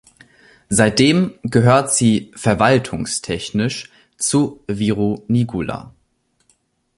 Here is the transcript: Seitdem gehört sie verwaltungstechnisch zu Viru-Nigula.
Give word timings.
Seitdem 0.69 1.35
gehört 1.43 1.93
sie 1.93 2.31
verwaltungstechnisch 2.33 3.91
zu 4.17 4.63
Viru-Nigula. 4.67 5.93